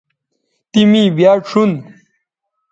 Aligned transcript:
تی 0.71 0.81
می 0.91 1.03
بیاد 1.15 1.41
شون 1.49 1.71